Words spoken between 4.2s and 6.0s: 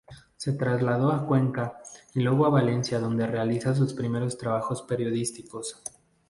trabajos periodísticos.